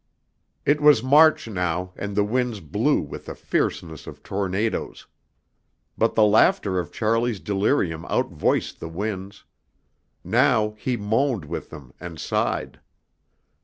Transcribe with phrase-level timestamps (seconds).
[0.65, 5.05] It was March now and the winds blew with the fierceness of tornadoes.
[5.95, 9.43] But the laughter of Charlie's delirium outvoiced the winds.
[10.23, 12.79] Now he moaned with them and sighed.